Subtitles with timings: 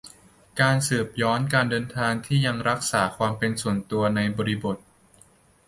[0.59, 4.77] การสืบย้อนการเดินทางที่ยังรักษาความเป็นส่วนตัว ในบริบท